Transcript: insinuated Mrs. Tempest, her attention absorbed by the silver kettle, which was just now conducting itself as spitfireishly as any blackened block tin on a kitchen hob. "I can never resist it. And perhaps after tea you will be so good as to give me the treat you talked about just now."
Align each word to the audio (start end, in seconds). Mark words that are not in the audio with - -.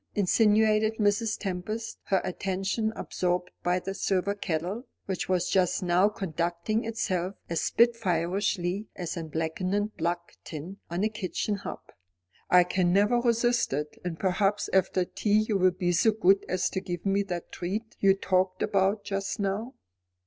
insinuated 0.15 0.97
Mrs. 0.97 1.37
Tempest, 1.37 1.99
her 2.05 2.21
attention 2.23 2.91
absorbed 2.95 3.51
by 3.61 3.77
the 3.77 3.93
silver 3.93 4.33
kettle, 4.33 4.87
which 5.05 5.29
was 5.29 5.47
just 5.47 5.83
now 5.83 6.09
conducting 6.09 6.85
itself 6.85 7.35
as 7.51 7.61
spitfireishly 7.61 8.87
as 8.95 9.15
any 9.15 9.27
blackened 9.29 9.95
block 9.97 10.31
tin 10.43 10.77
on 10.89 11.03
a 11.03 11.07
kitchen 11.09 11.53
hob. 11.53 11.81
"I 12.49 12.63
can 12.63 12.91
never 12.91 13.17
resist 13.19 13.73
it. 13.73 13.99
And 14.03 14.17
perhaps 14.19 14.71
after 14.73 15.05
tea 15.05 15.45
you 15.47 15.55
will 15.59 15.69
be 15.69 15.91
so 15.91 16.09
good 16.13 16.45
as 16.49 16.71
to 16.71 16.81
give 16.81 17.05
me 17.05 17.21
the 17.21 17.43
treat 17.51 17.95
you 17.99 18.15
talked 18.15 18.63
about 18.63 19.03
just 19.03 19.39
now." 19.39 19.75